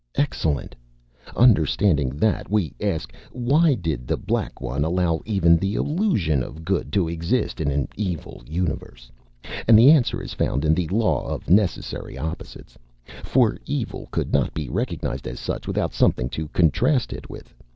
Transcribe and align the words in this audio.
"Excellent. 0.15 0.75
Understanding 1.35 2.09
that, 2.17 2.49
we 2.49 2.73
ask, 2.81 3.13
why 3.31 3.75
did 3.75 4.07
The 4.07 4.17
Black 4.17 4.59
One 4.59 4.83
allow 4.83 5.21
even 5.27 5.57
the 5.57 5.75
illusion 5.75 6.41
of 6.41 6.65
Good 6.65 6.91
to 6.93 7.07
exist 7.07 7.61
in 7.61 7.69
an 7.69 7.87
Evil 7.95 8.41
universe? 8.47 9.11
And 9.67 9.77
the 9.77 9.91
answer 9.91 10.19
is 10.19 10.33
found 10.33 10.65
in 10.65 10.73
the 10.73 10.87
Law 10.87 11.27
of 11.27 11.51
Necessary 11.51 12.17
Opposites; 12.17 12.79
for 13.23 13.59
Evil 13.67 14.07
could 14.09 14.33
not 14.33 14.55
be 14.55 14.69
recognized 14.69 15.27
as 15.27 15.39
such 15.39 15.67
without 15.67 15.93
something 15.93 16.29
to 16.29 16.47
contrast 16.47 17.13
it 17.13 17.29
with. 17.29 17.53